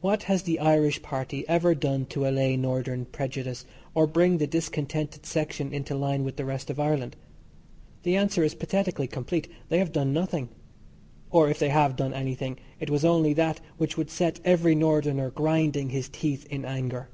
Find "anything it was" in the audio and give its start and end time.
12.14-13.04